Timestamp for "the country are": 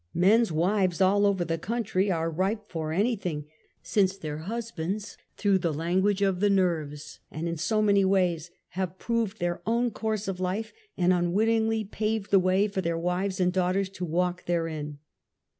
1.45-2.27